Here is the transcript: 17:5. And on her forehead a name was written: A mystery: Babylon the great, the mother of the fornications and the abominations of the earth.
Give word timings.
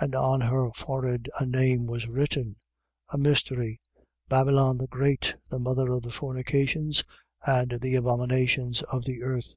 17:5. 0.00 0.04
And 0.04 0.14
on 0.14 0.40
her 0.42 0.70
forehead 0.70 1.28
a 1.40 1.44
name 1.44 1.88
was 1.88 2.06
written: 2.06 2.54
A 3.08 3.18
mystery: 3.18 3.80
Babylon 4.28 4.78
the 4.78 4.86
great, 4.86 5.34
the 5.50 5.58
mother 5.58 5.90
of 5.94 6.04
the 6.04 6.12
fornications 6.12 7.02
and 7.44 7.76
the 7.80 7.96
abominations 7.96 8.82
of 8.84 9.04
the 9.04 9.24
earth. 9.24 9.56